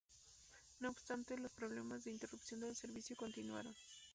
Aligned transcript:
No 0.79 0.89
obstante 0.89 1.37
los 1.37 1.51
problemas 1.51 2.03
de 2.03 2.09
interrupción 2.13 2.61
del 2.61 2.75
servicio 2.75 3.15
continuaron. 3.15 3.75